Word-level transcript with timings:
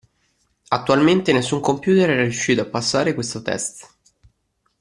Attualmente 0.69 1.31
nessun 1.31 1.59
computer 1.59 2.09
è 2.09 2.21
riuscito 2.21 2.59
a 2.61 2.65
passare 2.65 3.13
questo 3.13 3.43
test. 3.43 3.97